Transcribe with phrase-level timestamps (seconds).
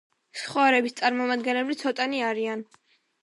[0.43, 2.65] სხვა ერების წარმომადგენლები ცოტანი არიან.